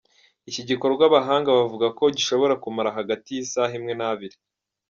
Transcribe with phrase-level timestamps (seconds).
[0.49, 4.35] Iki gikorwa abahanga bavuga ko gishobora kumara hagati y’isaha imwe n’abiri.